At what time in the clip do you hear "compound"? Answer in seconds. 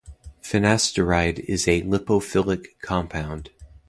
2.81-3.51